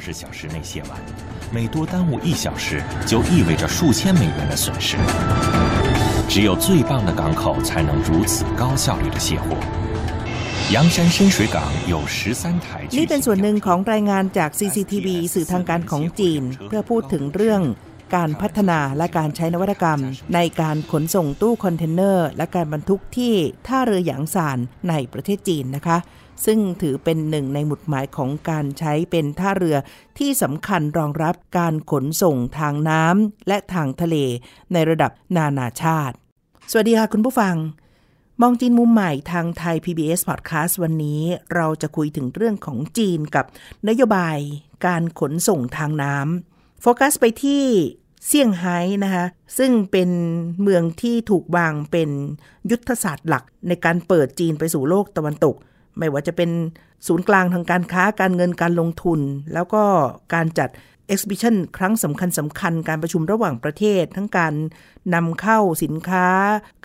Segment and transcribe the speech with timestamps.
[0.00, 0.90] 十小时内卸完，
[1.52, 4.96] 每多耽误一小时，就意味着数千美元的损失。
[6.28, 9.56] 只有最棒的港口才能如此高效率的卸货。
[10.72, 12.86] 阳山深水港有十三台。
[12.98, 17.62] นี่เป็นส่วนหนึ่งของรายงานจาก CCTV สื่อทางการของจีน เพื่อพูดถึงเรื่อง
[18.16, 20.00] การพัฒนาและการใช้นวัตกรรม
[20.34, 23.34] ในการขนส่งตู้คอนเทนเนอร์ และการบรรทุกที่
[23.66, 25.98] ท่าเรือหยางซานในประเทศจีนนะคะ
[26.45, 29.77] ซึ่งถือเป็นหนึ่งในหมุดหมายของการใช้เป็นท่าเรือ
[30.17, 34.15] ที่สำคัญรองรับการขนส่งทางน้ำและทางทะเล
[34.73, 36.15] ในระดับนานาชาติ
[36.71, 37.55] สวัสดีค่ะคุณผู้ฟัง
[38.41, 41.21] มองจีนมุมใหม่ทางไทย PBS Podcast วันนี้
[41.55, 43.45] เราจะคุยถึงเรื่องของจีนกับ
[43.87, 44.37] นโยบาย
[44.85, 47.63] การขนส่งทางน้ำโฟกัสไปที่
[48.27, 49.25] เซี่ยงไฮ้นะคะ
[49.57, 50.09] ซึ่งเป็น
[50.61, 52.09] เมืองที่ถูกวางเป็น
[52.71, 55.55] ยุทธศาสตร์หลักในการเปิดจีนไปสู่โลกตะวันตก
[55.97, 56.49] ไม่ว่าจะเป็น
[57.07, 59.19] ศูนย์กลางทางการค้าการเงินการลงทุน
[59.53, 59.83] แล้วก็
[60.33, 60.69] การจัด
[61.13, 64.53] exhibition ครั้งสำคัญสำคัญการประชุมระหว่างประเทศ ทั้งการ
[65.13, 66.27] นำเข้าสินค้า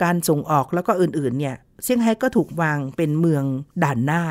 [0.02, 3.44] การส่งออกแล้วก็อื่นๆเนี่ยเซี่ยงไฮ้ก็ถูกวางเป็นเมือง
[3.82, 4.22] ด่านหน้า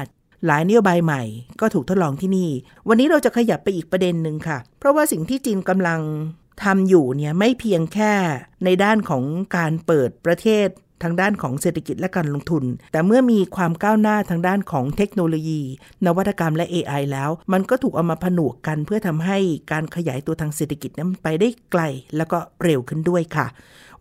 [0.45, 1.23] หลายนโยบายใหม่
[1.61, 2.49] ก็ถูกทดลองที่นี่
[2.87, 6.01] วันนี้เราจะขยับไปอีกประเด็นหนึ่งค่ะ เพราะว่าสิ่งที่จีนกำลัง
[6.63, 8.13] ทำอยู่เนี่ยไม่เพียงแค่
[8.65, 9.23] ในด้านของ
[9.57, 10.67] การเปิดประเทศ
[11.03, 15.61] ทางด้านของเศรษฐกิจและการลงทุน แต่เมื่อมีความก้าวหน้าทางด้านของเทคโนโลยี
[16.05, 19.37] นวัตกรรมและ AI แล้ว มันก็ถูกเอามาผนวกกันเพื่อทำให้
[19.71, 21.81] การขยายตัวทางเศรษฐกิจนั้นไปได้ไกล
[22.17, 23.47] แล้วก็เร็วขึ้นด้วยค่ะ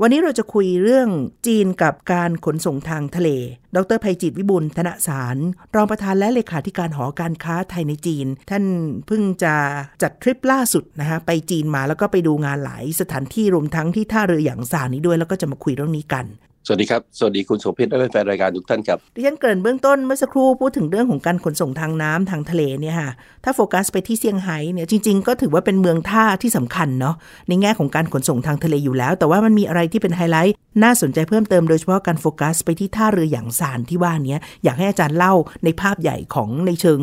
[0.01, 1.09] วันนี้เราจะคุยเรื่อง
[1.47, 3.29] จีนกับการขนส่งทางทะเล
[3.77, 5.37] ดรภัยจิตวิบุลธนสาร
[5.75, 8.65] รองประธานและเลขาธิการหอการค้าไทยในจีน ท่าน
[9.07, 9.55] เพิ่งจะ
[10.03, 16.27] จัดทริปล่าสุดนะคะไปจีนมาแล้วก็ไปดูงานหลายสถานที่รวมทั้งที่ท่าเรือหยางซานนี้ด้วย แล้วก็จะมาคุยเรื่องนี้กัน
[16.67, 23.11] สวัสดีครับ สวัสดีคุณโสภิตและแฟนรายการทุกท่านครับดิฉันเกริ่นเบื้องต้นเมื่อสักครู่พูดถึงเรื่องของการขนส่งทางน้ำทางทะเลเนี่ยค่ะ
[23.45, 27.15] ถ้าโฟกัสไปที่เซี่ยงไฮ้เนี่ยจริง ๆ ก็ถือว่าเป็นเมืองท่าที่สำคัญเนาะ
[27.49, 36.99] ในแง่ของการขนส่งทางทะเลอยู่แล้ว แต่ว่ามันมีอะไรที่เป็นไฮไลท์น่าสนใจเพิ่มเติมโดยเฉพาะการโฟกัสไปที่ท่าเรือหยางซานที่ว่านี้อยากให้อาจารย์เล่าในภาพใหญ่ของในเชิง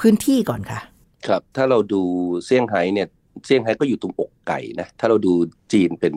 [0.00, 0.80] พื้นที่ก่อนค่ะ
[1.26, 2.02] ครับถ้าเราดู
[2.44, 3.08] เซี่ยงไฮ้เนี่ย
[3.44, 5.32] เซี่ยงไฮ้ก็อยู่ตรงอกไก่นะ ถ้าเราดู
[5.72, 6.14] จีนเป็น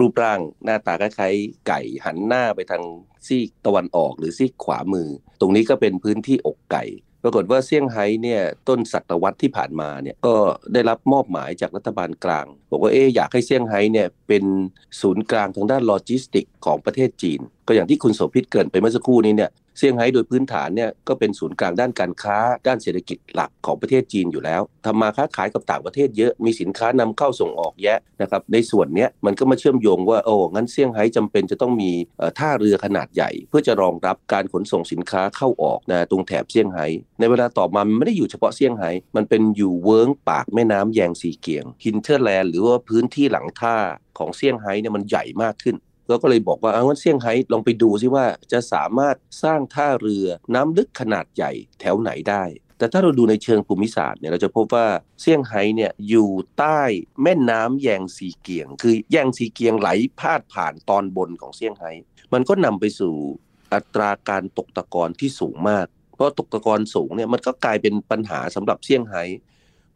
[0.00, 2.82] รูปร่างหน้าตาคล้ายๆไก่หันหน้าไปทาง
[3.26, 5.08] ซีกตะวันออกหรือซีกขวามือ
[5.40, 6.84] ตรงนี้ก็เป็นพื้นที่อกไก่
[7.22, 10.34] ปรากฏว่าเซี่ยงไฮ้เนี่ยต้นศตวรรษที่ผ่านมาเนี่ยก็
[10.72, 14.44] ได้รับมอบหมายจากรัฐบาลกลางบอกว่าเอ๊อยากให้เซี่ยงไฮ้เนี่ยเป็น
[15.00, 31.90] ศูนย์กลางทางด้านโลจิสติกของประเทศจีน ก็อย่างที่คุณโสภิตเกริ่นไปเมื่อสักครู่นี้เนี่ย เซี่ยงไฮ้โดยพื้นฐานเนี่ยก็เป็นศูนย์กลางด้านการค้า ด้านเศรษฐกิจหลักของประเทศจีนอยู่แล้วทำมาค้าขายกับต่างประเทศเยอะมีสินค้านำเข้าส่งออกแยะนะครับในส่วนเนี้ยมันก็มาเชื่อมโยงว่าโอ้งั้นเซี่ยงไฮ้จำเป็นจะต้องมี
[32.38, 36.86] ท่าเรือขนาดใหญ่ เพื่อจะรองรับการขนส่งสินค้าเข้าออกนะตรงแถบเซี่ยงไฮ้
[37.18, 43.76] ในเวลาต่อมามันไม่ได้อยู่เฉพาะเซี่ยงไฮ้มันเป็นอยู่เวิ้งปากแม่น้ำแยงซีเกียง hinterland หรือว่าพื้นที่หลังท่า
[44.18, 45.76] ของเซี่ยงไฮ้เนี่ยมันใหญ่มากขึ้น
[46.08, 52.44] เราก็เลยบอกว่าเอางั้นเซี่ยงไฮ้ลองไปดูซิว่าจะสามารถสร้างท่าเรือน้ำลึกขนาดใหญ่แถวไหนได้
[52.78, 54.86] แต่ถ้าเราดูในเชิงภูมิศาสตร์เนี่ยเราจะพบว่า
[55.20, 56.80] เซี่ยงไฮ้เนี่ยอยู่ใต้
[57.22, 59.88] แม่น้ำแยงซีเกียง คือแยงซีเกียงไหล
[60.20, 61.92] พาดผ่านตอนบนของเซี่ยงไฮ้
[62.32, 63.14] มันก็นำไปสู่
[63.74, 69.22] อัตราการตกตะกอนที่สูงมาก เพราะตกตะกอนสูงเนี่ยมันก็กลายเป็นปัญหาสำหรับเซี่ยงไฮ้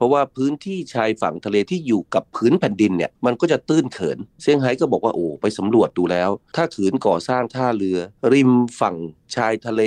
[0.01, 7.99] เพราะว่าพื้นที่ชายฝั่งทะเลที่อยู่กับพื้นแผ่นดินเนี่ยมันก็จะตื้นเขินเซี่ยงไฮ้ก็บอกว่าโอ้ไปสำรวจดูแล้ว ถ้าขืนก่อสร้างท่าเรือ
[8.33, 8.51] ริม
[8.81, 8.97] ฝั่ง
[9.35, 9.83] ชายทะเล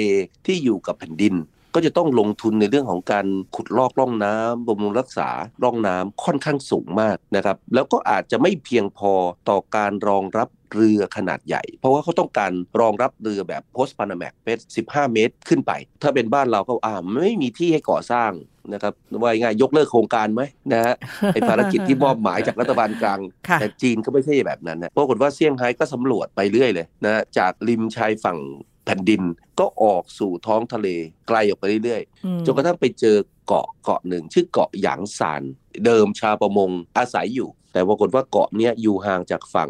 [0.46, 1.34] ที่อยู่กับแผ่นดิน
[1.74, 3.26] ก็จะต้องลงทุนในเรื่องของการ
[3.56, 5.30] ขุดลอกร่องน้ำบำรุงรักษา
[5.64, 9.12] ร่องน้ำค่อนข้างสูงมากนะครับ แล้วก็อาจจะไม่เพียงพอ
[9.50, 15.72] ต่อการรองรับ เรือขนาดใหญ่ เพราะว่าเขาต้องการรองรับเรือแบบโพสต์พานาแมกเป็น 15 เมตรขึ้นไป
[16.02, 18.32] ถ้าเป็นบ้านเราก็อ่าไม่มีที่ให้ก่อสร้าง
[18.74, 20.42] นะครับว่าง่ายยกเลิกโครงการไหม
[20.74, 20.96] นะฮะ
[21.34, 23.20] ไอภารกิจที่มอบหมายจากรัฐบาลกลาง
[23.60, 28.40] แต่จีนก็ไม่ใช่แบบนั้นนะปรากฏว่าเซี่ยงไฮ้ก็สำรวจไปเรื่อยเลยนะจากริมชายฝั่ง
[28.86, 29.22] แผ่นดิน
[29.60, 30.88] ก็ออกสู่ท้องทะเล
[31.28, 33.18] ไกลออกไปเรื่อยๆจนกระทั่งไปเจอ
[33.48, 35.44] เกาะเกาะหนึ่ง ชื่อเกาะหยางซาน
[35.86, 39.70] เดิมชาวประมงอาศัยอยู่ แต่ปรากฏว่าเกาะนี้อยู่ห่างจากฝั่ง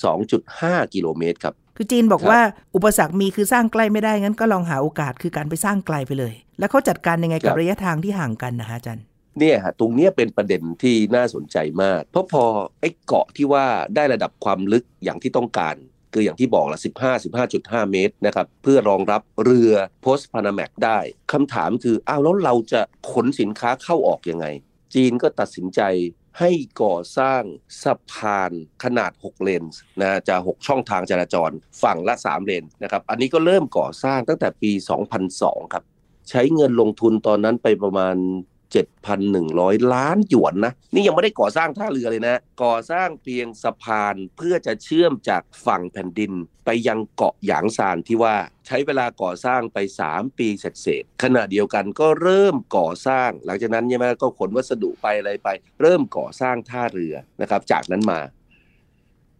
[0.00, 2.40] 32.5 กิโลเมตรครับคือจีนบอกว่า
[2.74, 9.04] อุปสรรคมีคือสร้างใกล้ไม่ได้งั้นก็ลองหาโอกาสคือการไปสร้างไกลไปเลย แล้วเขาจัดการยังไงกับระยะทางที่ห่างกันนะฮะอาจารย์
[9.38, 12.44] เนี่ยฮะตรงเนี้ยเป็นประเด็นที่น่าสนใจมาก เพราะพอ
[12.80, 15.76] ไอ้เกาะที่ว่าได้ระดับความลึกอย่างที่ต้องการ
[16.12, 17.22] คืออย่างที่บอกละ15
[17.52, 19.72] 15.5 เมตรนะครับเพื่อรองรับเรือ
[20.02, 20.98] โพสพานาแมกได้
[21.32, 22.80] คำถามคืออ้าวแล้วเราจะ
[23.12, 24.46] ขนสินค้าเข้าออกยังไง
[24.94, 25.80] จีนก็ตัดสินใจ
[26.38, 26.50] ให้
[26.82, 27.42] ก่อสร้าง
[27.82, 28.52] สะพาน
[28.84, 29.64] ขนาด 6 เลน
[30.00, 31.50] นะจะ 6 ช่องทางจราจร
[31.82, 34.72] ฝั่งละ 3 เลนนะครับอันนี้ก็เริ่มก่อสร้างตั้งแต่ปี
[35.22, 35.84] 2002 ครับ
[36.30, 38.16] ใช้เงินลงทุนตอนนั้นไปประมาณ
[39.14, 46.32] 7,100 ล้านหยวนนะ นี่ยังไม่ได้ก่อสร้างท่าเรือเลยนะ ก่อสร้างเพียงสะพานเพื่อจะเชื่อมจากฝั่งแผ่นดิน
[46.64, 48.36] ไปยังเกาะหยางซานที่ว่า
[48.66, 49.78] ใช้เวลาก่อสร้างไป
[50.08, 55.48] 3 ปีเสร็จๆขณะเดียวกันก็เริ่มก่อสร้าง หลังจากนั้นใช่ไหมก็ขนวัสดุไปอะไรไป
[55.80, 58.20] เริ่มก่อสร้างท่าเรือนะครับ จากนั้นมา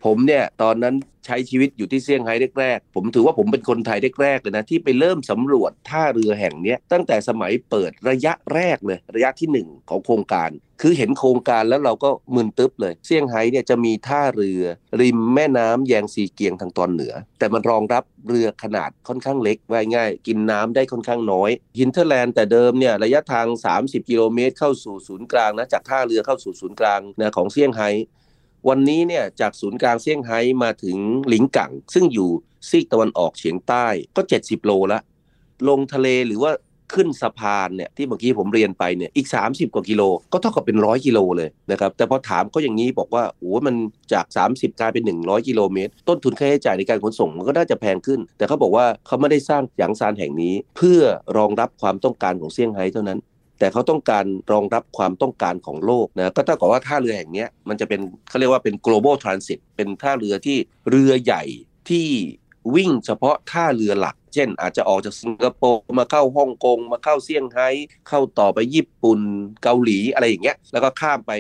[0.04, 0.94] ผมเนี่ยตอนนั้น
[1.26, 10.50] ใช้ชีวิตอยู่ที่เซี่ยงไฮ้แรกๆ ผมถือว่าผมเป็นคนไทยแรกๆเลยนะ ที่ไปเริ่มสำรวจท่าเรือแห่งนี้ตั้งแต่สมัยเปิดระยะแรกเลย ระยะที่ 1 ของโครงการ
[10.82, 14.62] คือเห็นโครงการแล้วเราก็มึนตึ๊บเลย เซี่ยงไฮ้เนี่ยจะมีท่าเรือ
[15.00, 23.46] ริมแม่น้ำแยงซีเกียงทางตอนเหนือ แต่มันรองรับเรือขนาดค่อนข้างเล็กไว้ง่าย กินน้ำได้ค่อนข้างน้อยhinterland แต่เดิมเนี่ยระยะทาง
[23.80, 27.90] 30 กิโลเมตร เข้าสู่ศูนย์กลางนะจากท่าเรือเข้าสู่ศูนย์กลางนะของเซี่ยงไฮ้
[28.68, 30.98] วันนี้เนี่ยจากศูนย์กลางเซี่ยงไฮ้มาถึง
[31.28, 32.30] หลิงกังซึ่งอยู่
[32.68, 33.86] ซีกตะวันออกเฉียงใต้
[34.16, 35.00] ก็ 70 โลละ
[35.68, 36.52] ลงทะเลหรือว่า
[36.94, 40.02] ขึ้นสะพานเนี่ยที่เมื่อกี้ผมเรียนไปเนี่ยอีก 30 กว่ากิโล
[40.32, 43.74] ก็เท่ากับเป็นร้อยกิโลเลยนะครับแต่พอถามเขาอย่างนี้บอกว่าโอ้มัน
[44.12, 51.00] จาก 30กลายเป็น 100 กิโลเมตร ต้นทุนค่าใช้จ่ายในการขนส่งมันก็น่าจะแพงขึ้น แต่เขาบอกว่าเขาไม่ได้สร้างหยางซานแห่งนี้ เพื่อ
[51.36, 53.18] รองรับความต้องการของเซี่ยงไฮ้เท่านั้น
[53.60, 60.58] แต่เขาต้องการรองรับความต้องการของโลกนะก็เท่ากับว่าท่าเรือแห่งนี้มันจะเป็นเขาเรียกว่าเป็น global transit เป็นท่าเรือที่
[60.90, 61.42] เรือใหญ่
[61.90, 62.08] ที่
[62.74, 67.68] วิ่งเฉพาะท่าเรือหลัก เช่น อาจจะออกจากสิงคโปร์มาเข้าฮ่องกงมาเข้าเซี่ยงไฮ้
[68.08, 69.20] เข้าต่อไปญี่ปุ่น
[69.62, 71.32] เกาหลีอะไรอย่างเงี้ยแล้วก็ข้ามไป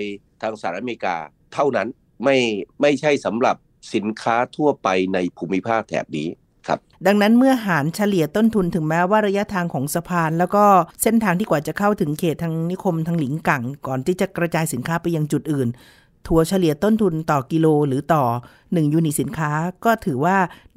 [0.42, 1.16] ทางสหรัฐอเมริกา
[1.54, 1.88] เท่านั้น
[2.24, 2.36] ไม่
[2.80, 3.56] ไม่ใช่สำหรับ
[3.94, 6.28] สินค้าทั่วไปในภูมิภาคแถบนี้
[6.66, 10.64] ครับดังนั้นเมื่อหารเฉลี่ยต้นทุนถึงแม้ว่าระยะทางของสะพาน แล้วก็
[11.02, 15.68] เส้นทางที่กว่าจะเข้าถึงเขตทางนิคมทางหลิงกังก่อนที่จะกระจายสินค้าไปยังจุดอื่น
[16.26, 18.24] ถัวเฉลี่ยต้นทุนต่อกิโลหรือต่อ
[18.58, 19.50] 1 ยูนิตสินค้า
[19.84, 20.36] ก็ถือว่า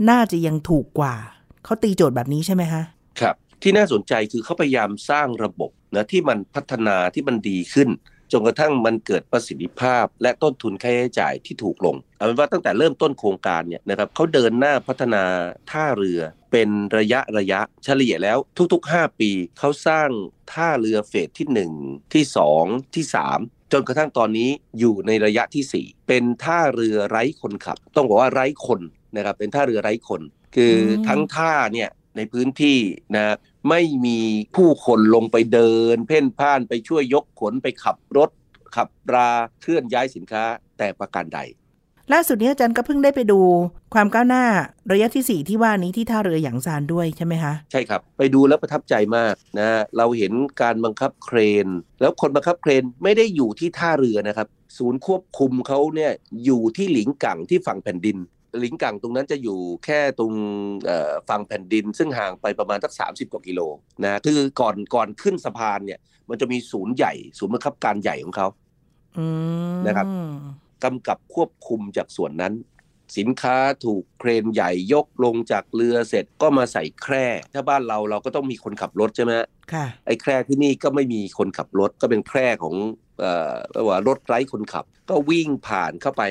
[0.09, 1.15] น่าจะยังถูกกว่า
[1.63, 2.81] เขาตีโจทย์แบบนี้ใช่ไหมคะ
[3.19, 7.89] ครับที่น่าสนใจคือเขาพยายามสร้างระบบนะที่มันพัฒนาที่มันดีขึ้น
[8.33, 15.23] จนกระทั่งมันเกิดประสิทธิภาพ และต้นทุนค่าใช้จ่ายที่ถูกลงเอาเป็นว่าตั้งแต่เริ่มต้นโครงการเนี่ยนะครับเขาเดินหน้าพัฒนา
[15.71, 16.19] ท่าเรือ
[16.51, 18.37] เป็นระยะระยะเฉลี่ยแล้ว
[18.73, 20.09] ทุก ๆ 5 ปีเขาสร้าง
[20.53, 21.47] ท่าเรือเฟสที่
[21.81, 22.23] 1 ที่
[22.59, 23.05] 2 ที่
[23.37, 24.49] 3จนกระทั่งตอนนี้
[24.79, 28.81] อยู่ในระยะที่ 4 เป็นท่าเรือไร้คนขับ ต้องบอกว่าไร้คน
[29.15, 30.21] นะครับเป็นท่าเรือไร้คน
[30.55, 32.79] คืออมทั้งท่าเนี่ย ในพื้นที่
[33.15, 33.35] นะ
[33.69, 34.19] ไม่มี
[34.55, 38.29] ผู้คนลงไปเดิน เพ่นพ่านไปช่วยยกขนไปขับรถ
[38.75, 39.29] ขับรา
[39.61, 40.43] เคลื่อนย้ายสินค้า
[40.77, 41.39] แต่ประการใด
[42.13, 43.39] ล่าสุดนี้อาจารย์ก็เพิ่งได้ไปดู
[43.93, 44.43] ความก้าวหน้า
[44.91, 51.67] ระยะที่ 4 ที่ว่านี้ที่ท่าเรือหยางซานด้วยใช่ไหมคะใช่ครับ ไปดูแล้วประทับใจมากนะเราเห็นการบังคับเครน
[52.01, 56.11] แล้วคนบังคับเครนไม่ได้อยู่ที่ท่าเรือนะครับ ศูนย์ควบคุมเขาเนี่ย
[56.45, 58.32] อยู่ที่หลิงกังที่ฝั่งแผ่นดินห
[58.63, 60.33] ลิงกังตรงนั้นจะอยู่แค่ตรง
[60.85, 63.61] เอ่อฝั่งแผ่นดิน ซึ่งห่างไปประมาณสัก 30 กว่ากิโล
[64.03, 65.99] นะคือก่อนก่อนขึ้นสะพานเนี่ย
[66.29, 68.47] มันจะมีศูนย์ใหญ่ ศูนย์บังคับการใหญ่ของเขา
[69.17, 69.25] อื
[69.75, 70.07] มนะครับ
[70.83, 72.53] กำกับควบคุมจากส่วนนั้น
[73.17, 82.75] สินค้าถูกเครนใหญ่ยกลงจากเรือเสร็จก็มาใส่แคร่ ถ้าบ้านเราเราก็ต้องมีคนขับรถใช่ไหมฮะค่ะไอ้แคร่ที่นี่ก็ไม่มีคนขับรถก็เป็นแคร่ของ
[83.19, 86.23] เอ่อเรียกว่ารถไร้คนขับ ก็วิ่งผ่านเข้าไป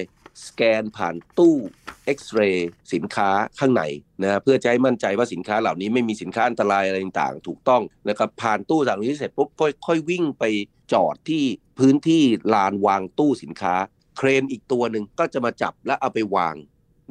[0.46, 1.56] สแกนผ่านตู้
[2.04, 3.82] เอ็กซเรย์สินค้าข้างใน
[4.22, 9.48] นะเพื่อจะให้มั่นใจว่าสินค้าเหล่านี้ไม่มีสินค้าอันตรายอะไรต่างๆ ถูกต้องนะครับผ่านตู้จากนี้เสร็จปุ๊บ
[9.86, 10.44] ค่อยวิ่งไป
[10.92, 11.44] จอดที่
[11.78, 12.22] พื้นที่
[12.54, 13.74] ลานวางตู้สินค้า
[14.16, 16.54] เครนอีกตัวหนึ่งก็จะมาจับและเอาไปวาง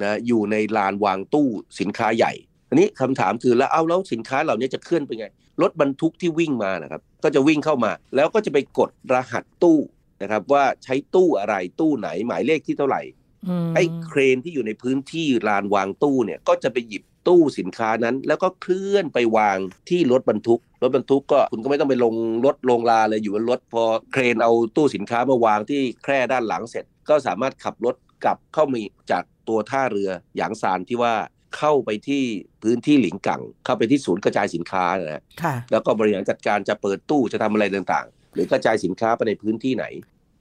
[0.02, 1.48] นะอยู่ในลานวางตู้
[1.80, 2.34] สินค้าใหญ่
[2.70, 5.26] อันนี้คำถามคือแล้วเอาแล้วสินค้าเหล่านี้จะเคลื่อนไปไง
[5.62, 9.78] รถบรรทุกที่วิ่งมานะครับก็จะวิ่งเข้ามา แล้วก็จะไปกดรหัสตู้
[10.22, 13.02] นะครับ ว่าใช้ตู้อะไรตู้ไหนหมายเลขที่เท่าไหร่
[13.48, 19.58] อืมไอ้เครนที่อยู่ในพื้นที่ลานวางตู้เนี่ยก็จะไปหยิบตู้สินค้านั้น แล้วก็เคลื่อนไปวาง
[19.90, 31.14] ที่รถบรรทุก รถบรรทุกก็คุณก็ไม่ต้องไปลงรถลงลาเลยอยู่บนรถพอเครนเอาตู้สินค้ามาวางที่แคร่ด้านหลังเสร็จ ก็สามารถขับรถกลับเข้ามีจากตัวท่าเรือหยางซานที่ว่า
[31.58, 32.24] เข้าไปที่
[32.64, 39.86] พื้นที่หลิงกังเข้าไปที่ศูนย์กระจายสินค้านะฮะค่ะแล้วก็บริหารจัดการจะเปิดตู้จะทำอะไรต่างๆ หรือกระจายสินค้าไปในพื้นที่ไหน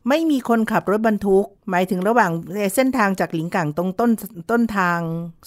[0.08, 2.30] ไม่มีคนขับรถบรรทุก หมายถึงระหว่าง
[2.74, 4.10] เส้นทางจากหลิงกังตรงต้น
[4.50, 4.98] ต้นทาง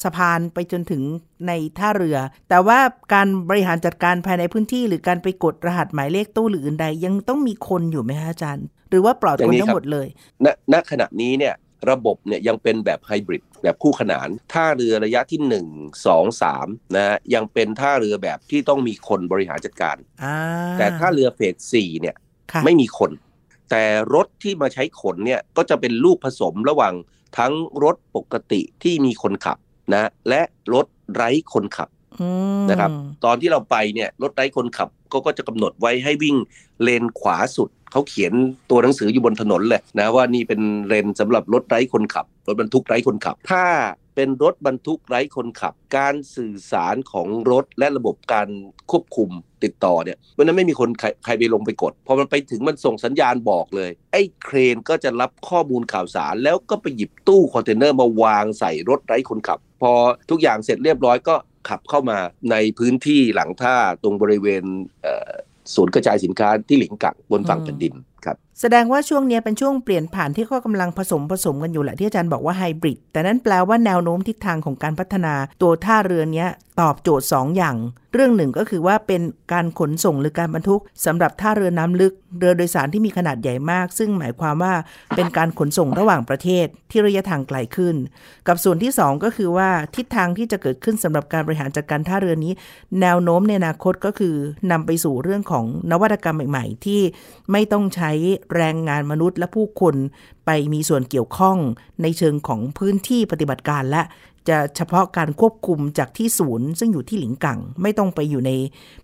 [0.03, 1.01] สะพานไปจนถึง
[1.48, 2.17] ในท่าเรือ
[2.50, 2.79] แต่ว่า
[3.13, 10.07] การบริหารจัดการภายในพื้นที่ หรือการไปกดรหัสหมายเลขตู้หรืออื่นใด ยังต้องมีคนอยู่ไหมคะอาจารย์ หรือว่าปลอดคนทั้งหมดเลย
[10.45, 11.55] ณณขณะนี้เนี่ย
[11.91, 19.98] ระบบเนี่ยยังเป็นแบบไฮบริดแบบคู่ขนานท่าเรือระยะที่ 1 2 3นะยังเป็นท่าเรือแบบที่ต้องมีคนบริหารจัดการ
[20.77, 22.15] แต่ท่าเรือเฟส4เนี่ย
[22.65, 23.12] ไม่มีคน
[23.70, 26.93] แต่รถที่มาใช้ขนเนี่ยก็จะเป็นลูกผสมระหว่าง
[27.38, 27.53] ทั้ง
[27.84, 29.58] รถปกติที่มีคนขับ
[29.93, 30.41] นะและ
[30.74, 31.89] รถไร้คนขับ
[32.70, 32.91] นะครับ
[33.25, 36.36] ตอนที่เราไปเนี่ยรถไร้คนขับก็ก็จะกำหนดไว้ให้วิ่ง
[36.82, 38.34] เลนขวาสุดเขาเขียน
[38.70, 43.65] ตัวหนังสืออยู่บนถนนเลยนะว่านี่เป็นเลนสำหรับรถไร้คนขับ รถบรรทุกไร้คนขับ ถ้า
[44.15, 48.48] เป็นรถบรรทุกไร้คนขับ การสื่อสารของรถและระบบการ
[48.91, 49.29] ควบคุม
[49.63, 59.91] ติดต่อเนี่ยวันนั้นไม่มีคนใครใครไปลงไปกดพอมันไปถึงมันส่งสัญญาณบอกเลย ไอ้เครนก็จะรับข้อมูลข่าวสาร แล้วก็ไปหยิบตู้คอนเทนเนอร์มาวางใส่รถไร้คนขับ พอ
[60.29, 61.36] ทุกอย่างเสร็จเรียบร้อยก็
[61.70, 62.17] ขับเข้ามา
[62.51, 64.63] ในพื้นที่หลังท่าตรงบริเวณ
[65.75, 67.93] ศูนย์กระจายสินค้าที่หลิงกังบนฝั่งแผ่นดิน
[68.25, 76.45] ครับ แสดงว่าช่วงนี้เป็นช่วงเปลี่ยนผ่านที่ก็กำลังผสมผสมกันอยู่แหละที่อาจารย์บอกว่าไฮบริดแต่นั้นแปลว่าแนวโน้มทิศทางของการพัฒนาตัวท่าเรือนี้
[76.81, 77.75] ตอบโจทย์ 2 อย่าง
[78.13, 79.22] เรื่องหนึ่งก็คือว่าเป็น
[79.53, 84.74] การขนส่งหรือการบรรทุกสำหรับท่าเรือน้ำลึก เรือโดยสารที่มีขนาดใหญ่มาก ซึ่งหมายความว่า
[85.15, 87.95] เป็นการขนส่งระหว่างประเทศที่ระยะทางไกลขึ้น
[88.48, 92.53] กับส่วนที่ 2 ก็คือว่าทิศทางที่จะเกิดขึ้นสำหรับการบริหารจัดการท่าเรือนี้
[93.01, 94.36] แนวโน้มในอนาคตก็คือ
[94.72, 97.01] นำไปสู่เรื่องของนวัตกรรมใหม่ ๆ ที่
[97.51, 98.12] ไม่ต้องใช้
[98.55, 99.95] แรงงานมนุษย์และผู้คน
[100.45, 101.57] ไปมีส่วนเกี่ยวข้อง
[102.01, 104.01] ในเชิงของพื้นที่ปฏิบัติการและ
[104.50, 108.51] จะเฉพาะการควบคุมจากที่ศูนย์ ซึ่งอยู่ที่หลิงกัง ไม่ต้องไปอยู่ใน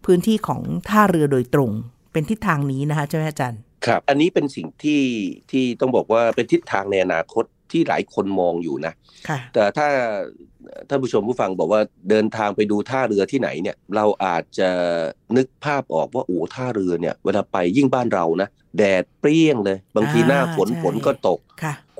[0.05, 1.71] พื้นที่ของท่าเรือโดยตรง
[2.11, 5.01] เป็นทิศทางนี้นะคะใช่ไหมอาจารย์ ครับ อันนี้เป็นสิ่งที่
[5.51, 8.93] ที่ต้องบอกว่าเป็นทิศทางในอนาคตที่หลายคนมองอยู่นะ
[9.53, 9.87] แต่ถ้า
[10.89, 14.69] ท่านผู้ชมผู้ฟังบอกว่าเดินทางไปดูท่าเรือที่ไหนเนี่ย เราอาจจะ
[15.37, 21.39] นึกภาพออกว่าโอ้ท่าเรือเนี่ย เวลาไปยิ่งบ้านเรานะ แดดเปรี้ยงเลย บางทีหน้าฝนฝนก็ตก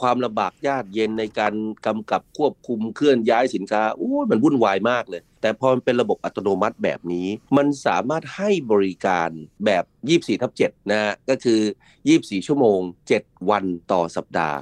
[0.02, 1.54] ความลำบากยากเย็นในการ
[1.86, 9.30] กำกับควบคุมเคลื่อนย้ายสินค้าโอ้มันวุ่นวายมากเลย แต่พอมันเป็นระบบอัตโนมัติแบบนี้ มันสามารถให้บริการ
[9.66, 9.84] แบบ
[10.14, 11.62] 24ทับ7นะก็คือ
[12.04, 12.80] 24 ชั่วโมง
[13.16, 14.58] 7 วันต่อสัปดาห์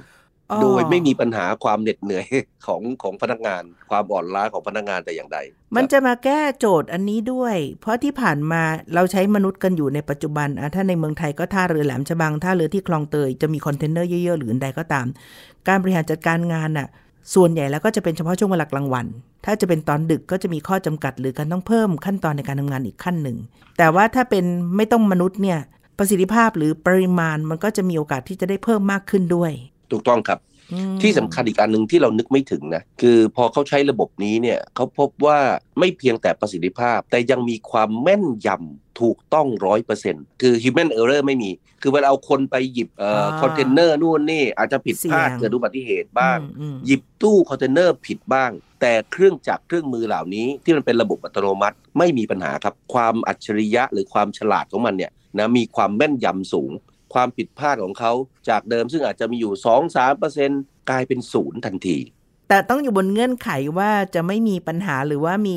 [0.62, 2.24] โดยไม่มีปัญหาความเหน็ดเหนื่อย
[2.66, 5.38] ของของพนักงาน ความอ่อนล้าของพนักงานแต่อย่างใด
[5.76, 8.62] มันจะมาแก้โจทย์อันนี้ด้วย เพราะที่ผ่านมา
[8.94, 15.06] เราใช้มนุษย์กันอยู่ในปัจจุบันถ้าในเมืองไทยก็ท่าเรือแหลมฉบังท่าเรือที่คลองเตยจะมีคอนเทนเนอร์เยอะๆหรือใดก็ตาม
[15.68, 16.88] การบริหารจัดการงานน่ะ
[17.34, 19.06] ส่วนใหญ่แล้วก็จะเป็นเฉพาะช่วงเวลากลางวัน
[19.44, 23.36] ถ้าจะเป็นตอนดึกก็จะมีข้อจำกัด หรือการต้องเพิ่มขั้นตอนในการทำงานอีกขั้นหนึ่ง
[23.78, 24.44] แต่ว่าถ้าเป็น
[24.76, 25.58] ไม่ต้องมนุษย์เนี่ย
[25.98, 29.52] ประสิทธิภาพหรือปริมาณมันก็จะมีโอกาสที่จะได้เพิ่มมากขึ้นด้วย
[29.92, 30.40] ถูกต้องครับ
[31.02, 35.38] ที่สำคัญอีกอันหนึ่งที่เรานึกไม่ถึงนะคือพอเขาใช้ระบบนี้เนี่ยเขาพบว่า
[35.78, 41.50] ไม่เพียงแต่ประสิทธิภาพ แต่ยังมีความแม่นยำถูกต้องร้อยเปอร์เซ็นต์คือ human error ไม่มี
[41.82, 46.38] คือเวลาเอาคนไปหยิบเอ่อคอนเทนเนอร์นู่นนี่อาจจะผิดพลาดเกิดอุบัติเหตุบ้าง
[46.86, 56.70] หยิบตู้คอนเทนเนอร์ผิดบ้าง แต่เครื่องจักรเครื่องมือเหล่านี้ที่มันเป็นระบบอัตโนมัติไม่มีปัญหาครับ ความอัจฉริยะหรือความฉลาดของมันเนี่ยนะมีความแม่นยำสูง
[57.14, 58.12] ความผิดพลาดของเขา
[58.48, 59.52] จากเดิมซึ่งอาจจะมีอยู่
[60.20, 61.98] 2-3%กลายเป็นศูนย์ทันที
[62.50, 65.56] แต่ต้องอยู่บนเงื่อนไขว่าจะไม่มีปัญหาหรือว่ามี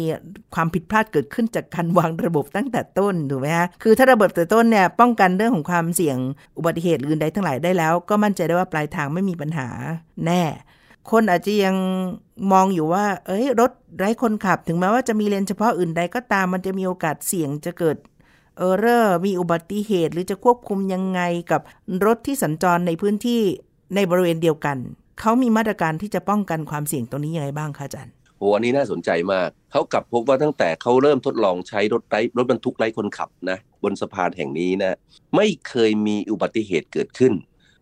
[0.55, 6.17] ความผิดพลาดเกิดขึ้นจากการวางระบบตั้งแต่ต้นถูกไหมฮะคือถ้าระบบแต่ต้นเนี่ยป้องกันเรื่องของความเสี่ยง
[6.57, 9.67] อุบัติเหตุอื่นใดทั้งหลายได้แล้ว ก็มั่นใจได้ว่าปลายทางไม่มีปัญหา
[10.25, 10.43] แน่
[11.11, 11.75] คนอาจจะยัง
[12.51, 17.97] มองอยู่ว่า เอ้ย รถไร้คนขับ ถึงแม้ว่าจะมีเลนเฉพาะอื่นใดก็ตามมันจะมีโอกาสเสี่ยงจะเกิด
[18.61, 21.61] error มีอุบัติเหตุ หรือจะควบคุมยังไงกับ
[22.05, 23.41] รถที่สัญจรในพื้นที่
[23.95, 24.77] ในบริเวณเดียวกัน
[25.19, 34.97] เขามีมาตรการที่จะป้องกันความเสี่ยงตรงนี้ยังไงบ้างคะอาจารย์โอ้อันนี้น่าสนใจมาก เขากลับพบว่าตั้งแต่เขาเริ่มทดลองใช้รถไร้รถบรรทุกไร้คนขับนะบนสะพานแห่งนี้นะ
[35.35, 37.33] ไม่เคยมีอุบัติเหตุเกิดขึ้น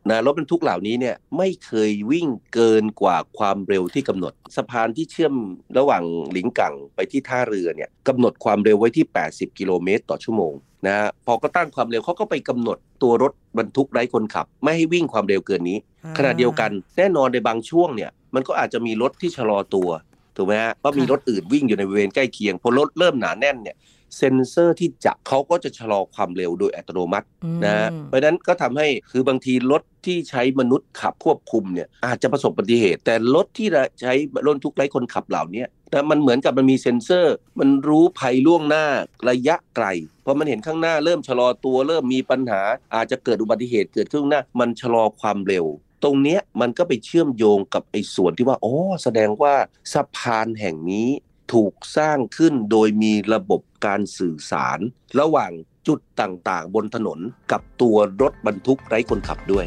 [0.10, 5.34] นะรถบรรทุกเหล่านี้เนี่ยไม่เคยวิ่งเกินกว่าความเร็วที่กำหนด สะพานที่เชื่อม
[5.78, 10.54] ระหว่างหลิงกังไปที่ท่าเรือเนี่ยกำหนดความเร็วไว้ที่ 80 กิโลเมตรต่อชั่วโมง
[10.88, 15.78] นะพอก็ตั้งความเร็วเขาก็ไปกำหนดตัวรถบรรทุกไร้คนขับ ไม่ให้วิ่งความเร็วเกินนี้
[16.18, 19.90] ขณะเดียวกันแน่นอนในบางช่วงเนี่ยมันก็อาจจะมีรถที่ชะลอตัว
[20.36, 23.76] ถูกไหมฮะก็มีรถอื่นวิ่งอยู่ในบริเวณใกล้เคียงพอรถเริ่มหนาแน่นเนี่ย
[24.18, 27.28] เซ็นเซอร์ที่จับเขาก็จะชะลอความเร็วโดยอัตโนมัติ
[27.66, 33.68] นะเพราะนั้นก็ทำให้คือบางทีรถที่ใช้มนุษย์ขับควบคุมเนี่ยอาจจะประสบอุบัติเหตุ แต่รถที่
[34.02, 34.14] ใช้
[34.48, 38.86] รถทุกไร้คนขับเหล่านี้นะมันเหมือนกับมันมีเซ็นเซอร์ มันรู้ภัยล่วงหน้า
[39.30, 39.86] ระยะไกล
[40.26, 42.62] พอมันเห็นข้างหน้าเริ่มชะลอตัวเริ่มมีปัญหา
[42.96, 45.66] อาจจะเกิดอุบัติเหตุเกิดขึ้นหน้า มันชะลอความเร็ว
[46.04, 48.74] ตรงเนี้ยมันก็ไปเชื่อมโยงกับไอ้ส่วนที่ว่า อ๋อ
[49.04, 49.54] แสดงว่า
[49.94, 51.10] สะพานแห่งนี้
[51.54, 54.80] ถูกสร้างขึ้นโดยมีระบบการสื่อสาร
[55.20, 55.52] ระหว่าง
[55.88, 57.20] จุดต่างๆ บนถนน
[57.52, 59.66] กับตัวรถบรรทุกไร้คนขับด้วย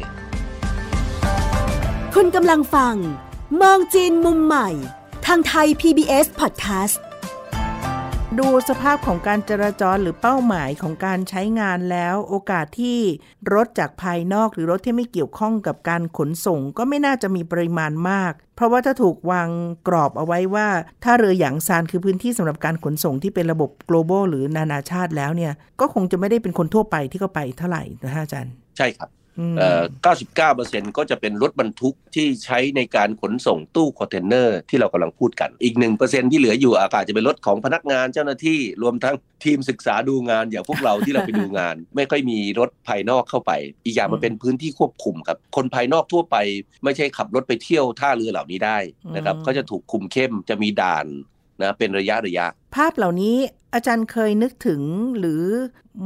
[2.15, 2.95] คุณกำลังฟัง
[3.61, 4.69] มองจีนมุมใหม่
[5.25, 6.97] ทางไทย PBS Podcast
[8.39, 12.99] ดูสภาพของการจราจรหรือเป้าหมายของการใช้งานแล้ว โอกาสที่
[13.53, 19.49] รถจากภายนอกหรือรถที่ไม่เกี่ยวข้องกับการขนส่ง ก็ไม่น่าจะมีปริมาณมาก เพราะว่าถ้าถูกวาง
[19.87, 20.67] กรอบเอาไว้ว่า
[21.03, 29.09] ถ้าเรือหยางซานคือพื้นที่สำหรับการขนส่งที่เป็นระบบ global หรือนานาชาติแล้วเนี่ยก็คงจะไม่ได้เป็นคนทั่วไปที่เข้าไปเท่าไหร่นะฮะอาจารย์ ใช่ครับ
[29.41, 43.51] 99%ก็จะเป็นรถบรรทุกที่ใช้ในการขนส่งตู้คอนเทนเนอร์ที่เรากำลังพูดกัน อีก 1%ที่เหลืออยู่อากาศจะเป็นรถของพนักงานเจ้าหน้าที่รวมทั้งทีมศึกษาดูงานอย่างพวกเราที่เราไปดูงาน ไม่ค่อยมีรถภายนอกเข้าไป
[43.85, 46.35] อีกอย่างมันเป็นพื้นที่ควบคุมครับ คนภายนอกทั่วไป
[46.83, 48.77] ไม่ใช่ขับรถไปเที่ยวท่าเรือเหล่านี้ได้
[49.15, 51.05] นะครับก็จะถูกคุมเข้มจะมีด่าน
[51.63, 53.35] นะเป็นระยะระยะ ภาพเหล่านี้
[53.73, 54.81] อาจารย์เคยนึกถึง
[55.19, 55.43] หรือ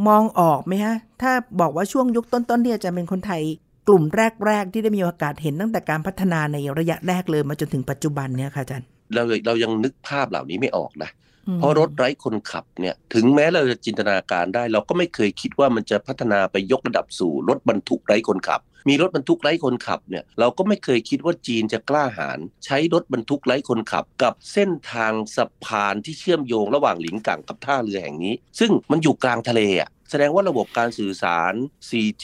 [0.08, 3.42] มองออกไหมฮะ ถ้าบอกว่าช่วงยุคต้นๆที่อาจารย์เป็นคนไทย
[3.88, 4.04] กลุ่ม
[4.46, 11.10] แรก ๆ ที่ได้มีโอกาสเห็นตั้งแต่การพัฒนาในระยะแรกเลยมาจนถึงปัจจุบันเนี่ยค่ะอาจารย์เราเรายังนึกภาพเหล่านี้ไม่ออกนะ
[11.56, 31.54] เพราะรถไร้คนขับเนี่ยถึงแม้เราจะจินตนาการได้ เราก็ไม่เคยคิดว่ามันจะพัฒนาไปยกระดับสู่รถบรรทุกไร้คนขับ มีรถบรรทุกไร้คนขับเนี่ยเราก็ไม่เคยคิดว่าจีนจะกล้าหาญใช้รถบรรทุกไร้คนขับ กับเส้นทางสะพานที่เชื่อมโยงระหว่างหลิงกังกับท่าเรือแห่งนี้ ซึ่งมันอยู่กลางทะเลอะ แสดงว่าระบบการสื่อสาร
[31.90, 32.24] 4G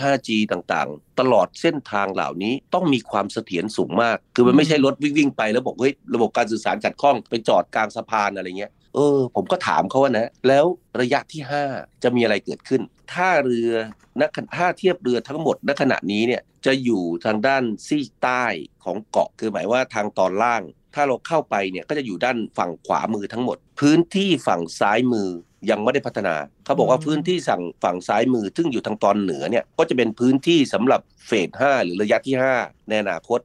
[0.00, 10.64] 5G ต่างๆ ตลอดเส้นทางเหล่านี้ต้องมีความเสถียรสูงมาก คือมันไม่ใช่รถวิ่งไปแล้วบอกเฮ้ยระบบการสื่อสารขัดข้องไปจอดกลางสะพานอะไรเงี้ยเออผมก็ถามเขาว่านะ แล้ว
[11.00, 13.72] ระยะที่ 5 จะมีอะไรเกิดขึ้นถ้าเรือ
[14.20, 18.44] นักท่าเทียบเรือทั้งหมดณขณะนี้เนี่ยจะอยู่ทางด้านซีกใต้
[18.84, 20.62] ของเกาะคือหมายว่าทางตอนล่าง
[20.94, 25.28] ถ้าเราเข้าไปเนี่ยก็จะอยู่ด้านฝั่งขวามือทั้งหมด พื้นที่ฝั่งซ้ายมือ
[25.70, 33.40] ยังไม่ได้พัฒนาเขาบอกว่าพื้นที่สั่งฝั่งซ้ายมือ ซึ่งอยู่ทางตอนเหนือเนี่ยก็จะเป็นพื้นที่สำหรับเฟสห้าหรือระยะที่5ในอนาคต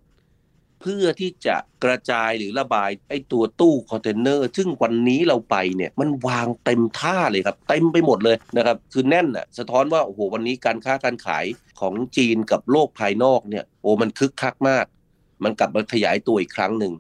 [0.82, 11.46] เพื่อที่จะกระจายหรือระบายไอ้ตัวตู้คอนเทนเนอร์ซึ่งวันนี้เราไปเนี่ยมันวางเต็มท่าเลยครับเต็มไปหมดเลยนะครับคือแน่นอะสะท้อนว่าโอ้โหวันนี้การค้าการขาย
[11.80, 14.86] ของจีนกับโลกภายนอกเนี่ยโอ้มันคึกคักมาก
[15.44, 16.94] มันกลับมาขยายตัวอีกครั้งหนึ่ง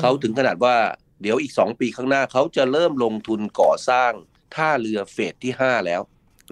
[0.00, 0.76] เขาถึงขนาดว่า
[1.20, 4.12] เดี๋ยวอีกสองปีข้างหน้าเขาจะเริ่มลงทุนก่อสร้าง
[4.54, 6.02] ท่าเรือเฟสที่ 5 แล้ว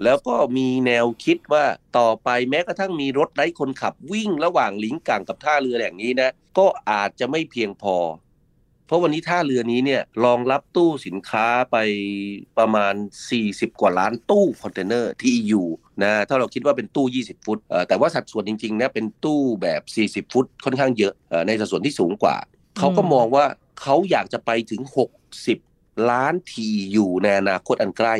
[0.03, 1.65] แล้วก็มีแนวคิดว่า
[1.97, 7.97] ต่อไปแม้กระทั่งมีรถไร้คนขับวิ่งระหว่างลิงกังกับท่าเรือแห่งนี้นะ ก็อาจจะไม่เพียงพอ
[8.87, 11.77] เพราะวันนี้ท่าเรือนี้เนี่ยรองรับตู้สินค้าไป
[12.57, 12.93] ประมาณ
[13.37, 15.67] 40 กว่าล้านตู้คอนเทนเนอร์ที่อยู่
[16.03, 19.81] นะถ้าเราคิดว่าเป็นตู้ 20 ฟุต แต่ว่าสัดส่วนจริงๆนะเป็นตู้แบบ
[20.25, 21.13] 40 ฟุตค่อนข้างเยอะ
[21.47, 22.35] ในสัดส่วนที่สูงกว่า
[22.77, 23.45] เขาก็มองว่า
[23.81, 24.81] เขาอยากจะไปถึง
[25.45, 28.15] 60 ล้านทีอยู่ในอนาคตอันใกล้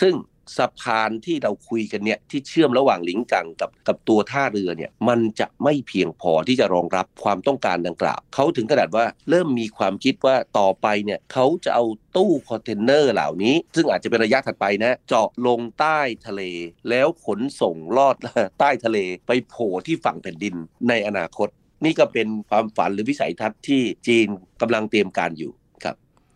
[0.00, 0.14] ซึ่ง
[0.58, 11.84] สะพานที่เราคุยกันเนี่ยที่เชื่อมระหว่างลิงกังกับกับตัวท่าเรือเนี่ยมันจะไม่เพียงพอที่จะรองรับความต้องการดังกล่าวเขาถึงขนาดว่าเริ่มมีความคิดว่าต่อไปเนี่ยเขาจะเอา
[12.16, 16.42] ตู้คอนเทนเนอร์เหล่านี้ ซึ่งอาจจะเป็นระยะถัดไปนะเจาะลงใต้ทะเล
[16.88, 18.16] แล้วขนส่งลอด
[18.60, 20.54] ใต้ทะเลไปโผล่ที่ฝั่งแผ่นดิน
[20.88, 21.48] ในอนาคต
[21.84, 24.26] นี่ก็เป็นความฝันหรือวิสัยทัศน์ที่จีน
[24.60, 25.52] กำลังเตรียมการอยู่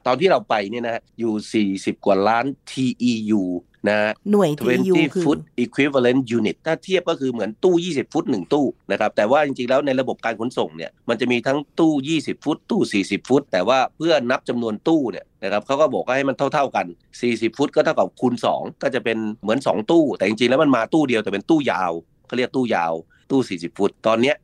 [0.09, 3.43] ตอนที่เราไปเนี่ยนะอยู่ 40 กว่าล้าน TEU
[3.89, 12.45] นะหน่วย TEU คือ foot equivalent unit ถ้าเทียบก็คือเหมือนตู้ 20 ฟุต 1 ตู้นะครับ แต่ว่าจริงๆ แล้วในระบบการขนส่งเนี่ย มันจะมีทั้งตู้ 20
[12.45, 16.87] ฟุต ตู้ 40 ฟุต แต่ว่าเพื่อนับจำนวนตู้เนี่ยนะครับเขาก็บอกให้มันเท่า ๆกัน
[17.23, 21.93] 40 ฟุตก็เท่ากับคูณ 2 ก็จะเป็นเหมือน 2 ตู้ แต่จริงๆ แล้วมันมาตู้เดียวแต่เป็นตู้ยาว
[22.27, 22.93] เขาเรียกตู้ยาว
[23.31, 24.37] ตู้ 40 ฟุต ตอนเนี้ย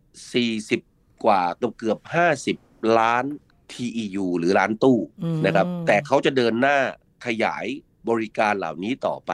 [0.44, 0.89] 40
[1.24, 1.98] กว่าเกือบเกือบ
[2.50, 3.24] 50ล้าน
[3.72, 4.98] TEU หรือร้านตู้
[5.46, 6.78] นะครับ แต่เขาจะเดินหน้า
[7.26, 7.66] ขยาย
[8.08, 9.32] บริการเหล่านี้ต่อไป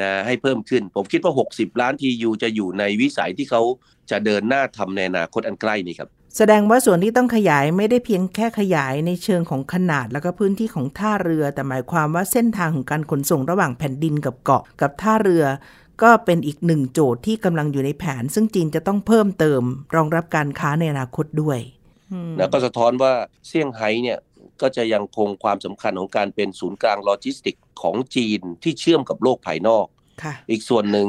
[0.00, 3.62] นะให้เพิ่มขึ้น ผมคิดว่า 60 ล้าน TEU จะอยู่ในวิสัยที่เขา
[4.10, 15.44] จะเดินหน้าทำในอนาคตอันใกล้นี้ครับแสดงว่าส่วนที่ต้องขยายไม่ได้เพียงแค่ขยายในเชิงของขนาดแล้วก็พื้นที่ของท่าเรือ แต่หมายความว่าเส้นทางของการขนส่งระหว่างแผ่นดินกับเกาะกับท่าเรือ
[16.02, 19.62] ก็เป็นอีกหนึ่งโจทย์ที่กำลังอยู่ในแผน ซึ่งจีนจะต้องเพิ่มเติม
[19.96, 21.58] รองรับการค้าในอนาคตด้วย
[22.38, 23.12] แล้วก็สะท้อนว่า
[23.46, 24.18] เซี่ยงไฮ้เนี่ย
[24.60, 29.86] ก็จะยังคงความสำคัญของการเป็นศูนย์กลางโลจิสติกของจีนที่เชื่อมกับโลกภายนอก
[30.22, 31.08] ค่ะอีกส่วนหนึ่ง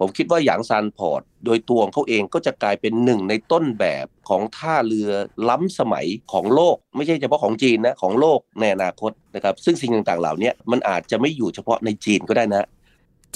[0.00, 5.10] ผมคิดว่าหยางซาน Port โดยตัวของเขาเองก็จะกลายเป็นหนึ่งในต้นแบบของท่าเรือ
[5.48, 12.66] ล้ำสมัยของโลก ไม่ใช่เฉพาะของจีนนะ ของโลกในอนาคตนะครับ ซึ่งสิ่งต่างๆเหล่านี้มันอาจจะไม่อยู่เฉพาะในจีนก็ได้นะ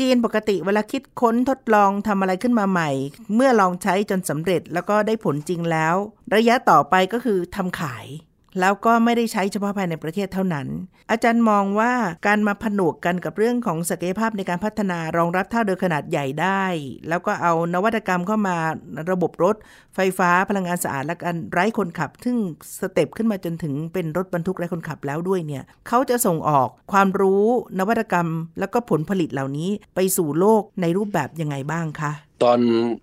[0.01, 2.91] จีนปกติเวลาคิดค้นทดลองทำอะไรขึ้นมาใหม่
[3.35, 5.95] เมื่อลองใช้จนสำเร็จแล้วก็ได้ผลจริงแล้ว
[6.35, 8.07] ระยะต่อไปก็คือทำขาย
[8.61, 10.67] แล้วก็ไม่ได้ใช้เฉพาะภายในประเทศเท่านั้น
[11.11, 11.93] อาจารย์มองว่า
[12.27, 16.65] การมาผนวกกันกับเรื่องของศักยภาพในการพัฒนารองรับท่าเรือขนาดใหญ่ได้
[17.09, 18.57] แล้วก็เอานวัตกรรมเข้ามา
[19.11, 19.57] ระบบรถ
[19.95, 22.37] ไฟฟ้าพลังงานสะอาดและการไร้คนขับ ซึ่ง
[22.81, 27.45] สเต็ปขึ้นมาจนถึงเป็นรถบรรทุกไร้คนขับแล้วด้วยเนี่ยเขาจะส่งออกความรู้
[27.79, 32.59] นวัตกรรม แล้วก็ผลผลิตเหล่านี้ไปสู่โลกในรูปแบบยังไงบ้างคะ ตอน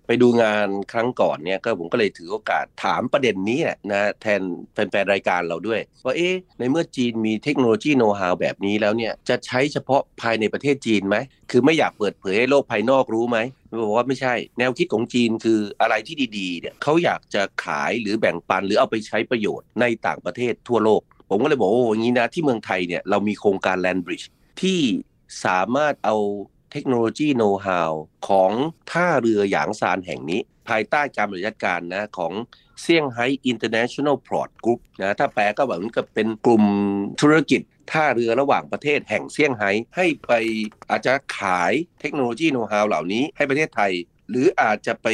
[0.06, 3.60] ไปดูงานครั้งก่อนเนี่ยก็ผมก็เลยถือโอกาสถามประเด็นนี้
[3.92, 11.16] นะแทนแฟนๆรายการเราด้วยว่าเอ๊ะในเมื่อจีนมีเทคโนโลยีโน้ตฮาวแบบนี้แล้วเนี่ยจะใช้เฉพาะภายในประเทศจีนไหม
[11.50, 13.38] คือไม่อยากเปิดเผยให้โลกภายนอกรู้ไหม
[13.82, 24.26] บอกว่าไม่ใช่ แนวคิดของจีนคืออะไรที่ดีๆเนี่ยเขาอยากจะขายหรือแบ่งปันหรือเอาไปใช้ประโยชน์ในต่างประเทศทั่วโลก ผมก็เลยบอกโอ้อย่างนี้นะที่เมืองไทยเนี่ยเรามีโครงการ Land Bridge
[24.62, 24.80] ที่
[25.44, 26.16] สามารถเอา
[26.72, 27.92] เทคโนโลยีโน้ตฮาว
[28.28, 28.52] ของ
[28.90, 32.32] ท่าเรือหยางซานแห่งนี้ ภายใต้การบริหารการนะของ
[32.82, 36.64] เซี่ยงไฮ้ International Port Group นะถ้าแปลก็แบบเหมือนกับเป็นกลุ่ม
[37.20, 37.60] ธุรกิจ
[37.92, 40.32] ท่าเรือระหว่างประเทศแห่งเซี่ยงไฮ้ให้ไป
[40.90, 43.92] อาจจะขายเทคโนโลยีโน้ตฮาวเหล่านี้ให้ประเทศไทย
[44.30, 45.08] หรืออาจจะไป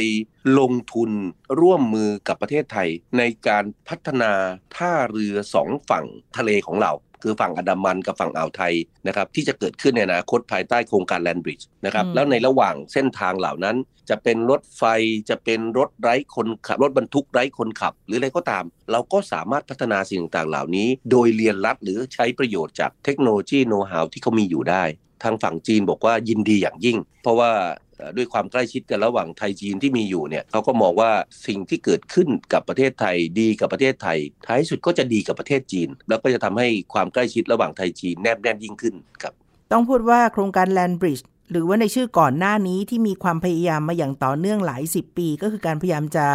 [0.59, 1.11] ลงทุน
[1.59, 4.31] ร่วมมือกับประเทศไทย ในการพัฒนา
[4.77, 6.05] ท่าเรือสองฝั่ง
[6.37, 6.91] ทะเลของเรา
[7.25, 8.73] คือฝั่งอันดามันกับฝั่งอ่าวไทย
[9.07, 13.75] นะครับที่จะเกิดขึ้นในอนาคตภายใต้โครงการแลนบริดจ์นะครับอืมแล้วในระหว่างเส้นทางเหล่านั้น
[14.09, 14.83] จะเป็นรถไฟ
[15.29, 24.83] จะเป็นรถไร้คนขับรถบรรทุกไร้คนขับ หรืออะไรก็ตาม เราก็สามารถพัฒนาสิ่งต่างๆเหล่านี้ โดยเรียนรัดหรือใช้ประโยชน์จากเทคโนโลยีโน้ตฮาวที่เขามีอยู่ได้
[25.23, 27.84] ทางฝั่งจีนบอกว่ายินดีอย่างยิ่ง เพราะว่าเอ่อ
[28.17, 31.11] ด้วยความใกล้ชิดกันระหว่างไทยจีนที่มีอยู่เนี่ยเขาก็มองว่า
[31.47, 39.33] สิ่งที่เกิดขึ้นกับประเทศไทยดีกับประเทศไทย ท้ายสุดก็จะดีกับประเทศจีน แล้วก็จะทำให้ความใกล้ชิดระหว่างไทยจีนแนบแน่นยิ่งขึ้นครับ
[39.71, 46.25] ต้องพูดว่าโครงการ Land Bridge หรือว่าในชื่อก่อนหน้านี้ที่มีความพยายามมาอย่างต่อเนื่องหลายสิบปี ก็คือการพยายามจะ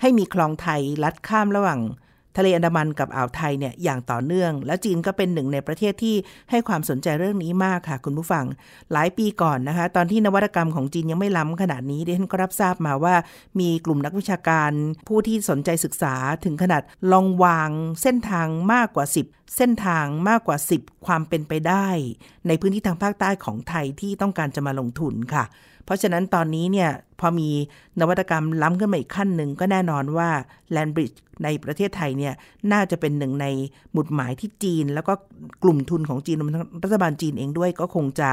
[0.00, 1.80] ให้มีคลองไทยลัดข้ามระหว่าง
[2.36, 6.16] ทะเลอันดามันกับอ่าวไทยเนี่ยอย่างต่อเนื่อง และจีนก็เป็นหนึ่งในประเทศที่
[6.50, 8.44] ให้ความสนใจเรื่องนี้มากค่ะ คุณผู้ฟัง
[8.92, 13.14] หลายปีก่อนนะคะ ตอนที่นวัตกรรมของจีนยังไม่ล้ำขนาดนี้ดิฉันก็รับทราบมาว่า
[13.60, 14.70] มีกลุ่มนักวิชาการ
[15.08, 16.14] ผู้ที่สนใจศึกษา
[16.44, 17.70] ถึงขนาดลองวาง
[18.02, 21.86] เส้นทางมากกว่า 10 เส้นทางมากกว่า 10 ความเป็นไปได้
[22.46, 25.44] ในพื้นที่ทางภาคใต้ของไทยที่ต้องการจะมาลงทุนค่ะ
[25.84, 26.90] เพราะฉะนั้นตอนนี้เนี่ย
[27.20, 27.50] พอมี
[28.00, 30.28] นวัตกรรมล้ำขึ้นมาอีกขั้นหนึ่งก็แน่นอนว่า
[30.74, 32.34] Land Bridge ในประเทศไทยเนี่ย
[32.72, 33.46] น่าจะเป็นหนึ่งใน
[33.92, 35.12] หมุดหมายที่จีน แล้วก็
[35.62, 38.30] กลุ่มทุนของจีนรวมทั้งรัฐบาลจีนเองด้วยก็คงจะ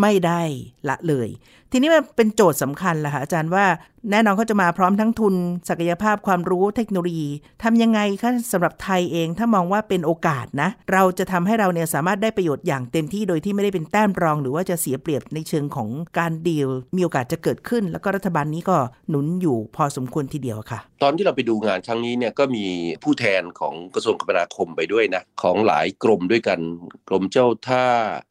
[0.00, 0.40] ไม่ได้
[0.88, 1.28] ละเลย
[1.72, 3.64] ทีนี้มันเป็นโจทย์สำคัญล่ะค่ะอาจารย์ว่า
[4.10, 5.34] แน่นอนเขาจะมาพร้อมทั้งทุน
[5.68, 7.28] ศักยภาพความรู้เทคโนโลยี
[7.62, 18.76] ทำยังไงคะสำหรับไทยเองถ้ามองว่าเป็นโอกาสนะ เราจะทำให้เราเนี่ยสามารถได้ประโยชน์อย่างเต็มที่โดยที่ไม่ได้เป็นแต้มรอง หรือว่าจะเสียเปรียบในเชิงของการดีลมีโอกาสจะเกิดขึ้น แล้วก็รัฐบาลนี้ก็
[19.08, 22.64] หนุนอยู่พอสมควรทีเดียวค่ะ ตอนที่เราไปดูงานครั้งนี้เนี่ยก็มี
[23.02, 26.60] ผู้แทนของกระทรวงคมนาคมไปด้วยนะ ของหลายกรมด้วยกัน
[27.08, 27.86] กรมเจ้าท่า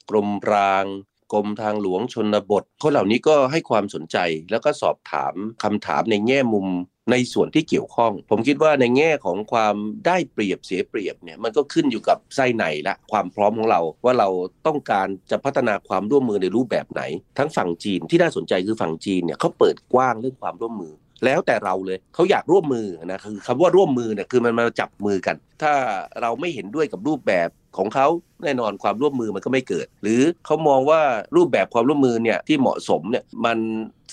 [0.09, 0.85] กรมราง
[1.33, 4.17] กรมทางหลวงชนบทคนเหล่านี้ก็ให้ความสนใจ
[4.51, 6.67] แล้วก็สอบถามคำถามในแง่มุม
[7.11, 9.75] ในส่วนที่เกี่ยวข้อง ผมคิดว่าในแง่ของความ
[10.07, 14.29] ได้เปรียบเสียเปรียบเนี่ยมันก็ขึ้นอยู่กับไส้ในละความพร้อมของเรา ว่าเรา
[14.67, 17.01] ต้องการจะพัฒนาความร่วมมือในรูปแบบไหน
[17.37, 20.93] ทั้งฝั่งจีนที่น่าสนใจคือฝั่งจีนเนี่ยเขาเปิดกว้างเรื่องความร่วมมือ
[21.25, 25.73] แล้วแต่เราเลยเขาอยากร่วมมือนะคือคำว่าร่วมมือเนี่ยคือมันมาจับมือกัน ถ้า
[26.21, 28.07] เราไม่เห็นด้วยกับรูปแบบ ของเขา
[28.43, 31.01] แน่นอนความร่วมมือมันก็ไม่เกิด หรือเขามองว่า
[31.35, 33.57] รูปแบบความร่วมมือเนี่ยที่เหมาะสมเนี่ยมัน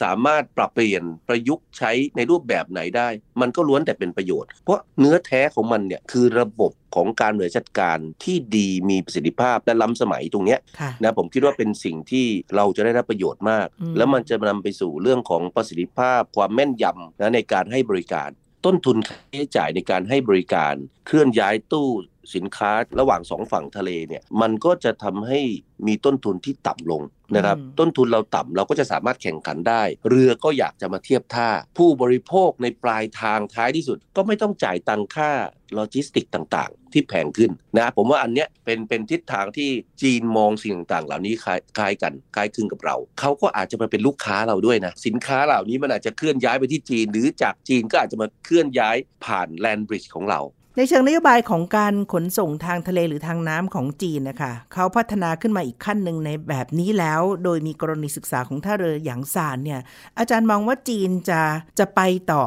[0.03, 3.09] สามารถปรับเปลี่ยนประยุกต์ใช้ในรูปแบบไหนได้
[3.41, 18.31] มันก็ล้วนแต่เป็นประโยชน์ เพราะเนื้อแท้ของมันเนี่ยคือระบบของการบริหารจัดการที่ดีมีประสิทธิภาพและล้ำสมัยตรงเนี้ยค่ะนะผมคิดว่าเป็นสิ่งที่เราจะได้รับประโยชน์มากอืมแล้วมันจะนำไปสู่เรื่องของประสิทธิภาพ ความแม่นยำนะในการให้บริการ
[18.67, 20.75] ต้นทุนค่าใช้จ่ายในการให้บริการ
[21.07, 21.91] เคลื่อนย้ายตู้
[22.35, 25.41] สินค้าระหว่างสองฝั่งทะเลเนี่ยมันก็จะทำให้
[25.87, 27.03] มีต้นทุนที่ต่ำลง
[27.37, 35.31] นะครับอืมต้นทุนเราต่ำเราก็จะสามารถแข่งขันได้ เรือก็อยากจะมาเทียบท่า ผู้บริโภคในปลายทางท้ายที่สุด ก็ไม่ต้องจ่ายตังค่า
[35.75, 39.71] โลจิสติกต่างๆ ที่แพงขึ้นนะผมว่าอันเนี้ยเป็นเป็นทิศทางที่
[40.03, 50.41] จีนมองสิ่งต่างๆ เหล่านี้คล้ายคล้ายกันคล้ายคลึงกับเรา เขาก็อาจจะมาเป็นลูกค้าเราด้วยนะ สินค้าเหล่านี้มันอาจจะเคลื่อนย้ายไปที่จีน หรือจากจีนก็อาจจะมาเคลื่อนย้ายผ่านแลนด์บริดจ์ของเรา
[50.77, 59.81] ในเชิงนโยบายของการขนส่งทางทะเลหรือทางน้ำของจีนนะคะเขาพัฒนาขึ้นมาอีกขั้นหนึ่งในแบบนี้แล้ว โดยมีกรณีศึกษาของท่าเรือหยางซานเนี่ย
[60.19, 61.41] อาจารย์มองว่าจีนจะ
[61.79, 62.01] จะไป
[62.33, 62.45] ต่อ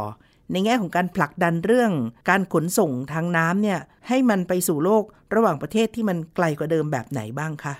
[0.51, 1.91] ในแง่ของการผลักดันเรื่อง
[2.29, 5.03] การขนส่งทางน้ำเนี่ยให้มันไปสู่โลก
[5.35, 7.73] ระหว่างประเทศที่มันไกลกว่าเดิมแบบไหนบ้างคะ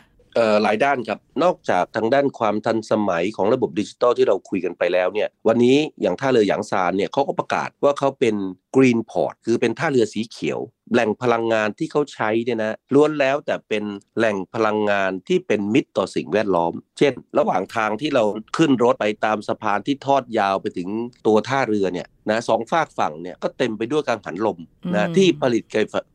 [0.61, 8.35] หลายด้านครับ นอกจากทางด้านความทันสมัยของระบบดิจิตอลที่เราคุยกันไปแล้วเนี่ยวันนี้อย่างท่าเรือหยางซานเนี่ยเขาก็ประกาศว่าเขาเป็น
[8.75, 10.59] Green Port คือเป็นท่าเรือสีเขียว
[10.91, 13.83] แหล่งพลังงานที่เขาใช้เนี่ยนะล้วนแล้วแต่เป็น
[14.17, 18.23] แหล่งพลังงานที่เป็นมิตรต่อสิ่งแวดล้อม เช่น ระหว่างทางที่เรา
[18.57, 20.89] ขึ้นรถไปตามสะพานที่ทอดยาวไปถึง
[21.27, 24.59] ตัวท่าเรือเนี่ยนะสองฝากฝั่งเนี่ยก็เต็มไปด้วยกังหันลม
[24.95, 25.63] นะที่ผลิต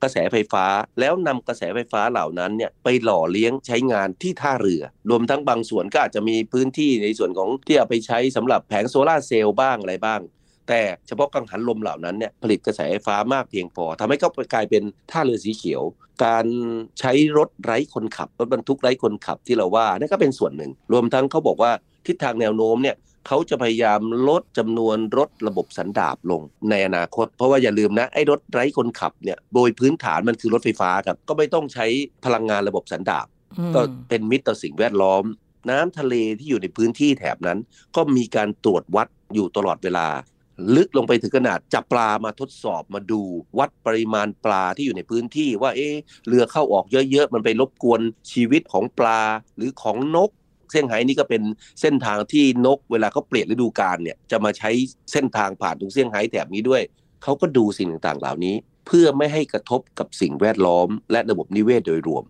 [0.02, 0.64] กระแสไฟฟ้า
[1.00, 10.20] แล้วนำกระแสไฟฟ้าเหล่านั้นเนี่ยไปหล่อเลี้ยงใช้งานที่ท่าเรือ รวมทั้งบางส่วนก็อาจจะมีพื้นที่ในส่วนของที่เอาไปใช้สำหรับแผงโซลาเซลล์บ้างอะไรบ้าง
[10.68, 15.83] แต่เฉพาะกังหันลมเหล่านั้นเนี่ยผลิตกระแสไฟฟ้ามากเพียงพอทำให้เขากลายเป็นท่าเรือสีเขียว
[16.24, 16.46] การ
[17.00, 21.72] ใช้รถไร้คนขับ รถบรรทุกไร้คนขับที่เราว่านี่ก็เป็นส่วนหนึ่ง รวมทั้งเขาบอกว่า
[22.07, 31.87] ทิศทางแนวโน้มเนี่ยเขาจะพยายามลดจำนวนรถระบบสันดาบลงในอนาคต เพราะว่าอย่าลืมนะไอ้รถไร้คนขับเนี่ยโดยพื้นฐานมันคือรถไฟฟ้าครับก็ไม่ต้องใช้
[32.24, 33.26] พลังงานระบบสันดาบ
[33.74, 35.24] ก็เป็นมิตรต่อสิ่งแวดล้อม
[35.70, 37.59] น้ำทะเลที่อยู่ในพื้นที่แถบนั้น
[37.96, 40.07] ก็มีการตรวจวัดอยู่ตลอดเวลา
[40.76, 43.20] ลึกลงไปถึงขนาดจับปลามาทดสอบมาดู
[43.58, 45.88] วัดปริมาณปลาที่อยู่ในพื้นที่ว่าเอ๊
[46.28, 48.00] เรือเข้าออกเยอะๆ มันไปรบกวน
[48.32, 49.20] ชีวิตของปลา
[49.56, 50.30] หรือของนก
[50.70, 51.42] เซี่ยงไฮ้นี่ก็เป็น
[51.80, 54.70] เส้นทางที่นกเวลาเขาเปลี่ยนฤดูกาลเนี่ยจะมาใช้
[55.12, 56.82] เส้นทางผ่านตรงเซี่ยงไฮ้แถบนี้ด้วย
[57.22, 58.54] เขาก็ดูสิ่งต่างๆ เหล่านี้
[58.86, 62.24] เพื่อไม่ให้กระทบกับสิ่งแวดล้อม และระบบนิเวศโดยรวม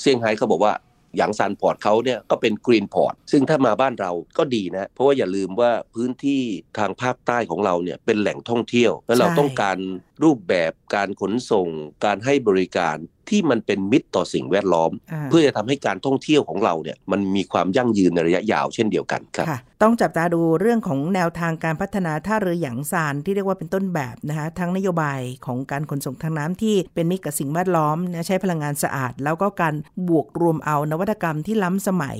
[0.00, 0.72] เซี่ยงไฮ้เขาบอกว่า
[1.16, 6.42] หยางซาน Port เขาเนี่ยก็เป็น Green Port ซึ่งถ้ามาบ้านเราก็ดีนะ เพราะว่าอย่าลืมว่าพื้นที่
[6.78, 9.78] ทางภาคใต้ของเราเนี่ยเป็นแหล่งท่องเที่ยว และเราต้องการ
[10.24, 11.68] รูปแบบการขนส่ง
[12.04, 12.96] การให้บริการ
[13.28, 14.90] ที่มันเป็นมิตรต่อสิ่งแวดล้อม
[15.30, 19.46] เพื่อจะทำให้การท่องเที่ยวของเราเนี่ยมันมีความยั่งยืนในระยะยาวเช่นเดียวกันครับ
[19.82, 29.74] ต้องจับตาดูเรื่องของแนวทางการพัฒนาท่าเรือหยางซานที่เรียกว่าเป็นต้นแบบนะคะทั้งนโยบายของการขนส่งทางน้ำที่เป็นมิตรกับสิ่งแวดล้อมใช้พลังงานสะอาด แล้วก็การ
[30.08, 32.18] บวกรวมเอานวัตกรรมที่ล้ำสมัย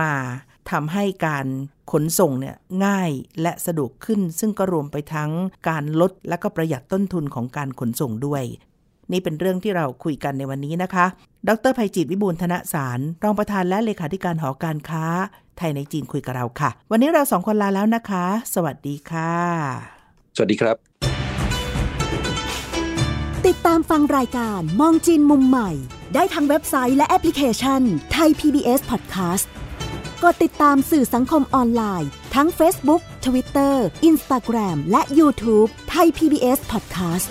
[0.00, 0.12] มา
[0.70, 1.46] ทำให้การ
[1.92, 3.10] ขนส่งเนี่ยง่าย
[3.42, 5.30] และสะดวกขึ้น ซึ่งก็รวมไปทั้ง
[5.68, 8.42] การลดและก็ประหยัดต้นทุนของการขนส่งด้วย
[9.12, 11.06] นี่เป็นเรื่องที่เราคุยกันในวันนี้นะคะ
[11.48, 15.04] ดรภัยจิตวิบูลธนสาร รองประธานและเลขาธิการหอการค้า
[15.58, 19.32] ไทยในจีนคุยกับเราค่ะ วันนี้เราสองคนลาแล้วนะคะ สวัสดีค่ะ
[20.36, 20.76] สวัสดีครับ
[23.46, 25.70] ติดตามฟังรายการมองจีนมุมใหม่
[26.14, 29.46] ได้ทางเว็บไซต์และแอปพลิเคชันไทย PBS Podcast
[30.22, 33.74] กดติดตามสื่อสังคมออนไลน์ ทั้ง Facebook, Twitter,
[34.10, 37.28] Instagram และ YouTube ไทย PBS Podcast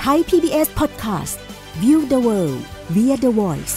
[0.00, 1.36] ไทย PBS Podcast
[1.82, 2.62] View the world
[2.94, 3.76] via the voice